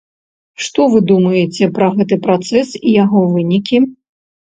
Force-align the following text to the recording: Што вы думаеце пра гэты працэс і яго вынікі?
Што 0.67 0.85
вы 0.93 1.01
думаеце 1.11 1.67
пра 1.75 1.89
гэты 1.99 2.17
працэс 2.25 2.73
і 2.79 2.89
яго 3.03 3.19
вынікі? 3.35 3.77